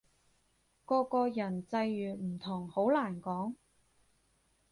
[0.83, 3.53] 個個人際遇唔同，好難講